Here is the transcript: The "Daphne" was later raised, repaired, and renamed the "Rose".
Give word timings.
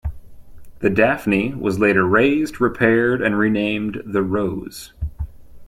The 0.79 0.89
"Daphne" 0.89 1.53
was 1.53 1.77
later 1.77 2.03
raised, 2.07 2.59
repaired, 2.59 3.21
and 3.21 3.37
renamed 3.37 4.01
the 4.03 4.23
"Rose". 4.23 4.93